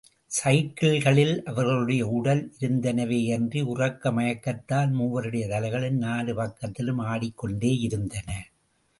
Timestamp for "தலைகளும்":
5.47-5.97